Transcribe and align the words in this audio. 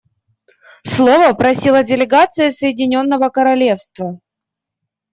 Слова 0.83 1.31
просила 1.35 1.83
делегация 1.83 2.49
Соединенного 2.49 3.29
Королевства. 3.29 4.17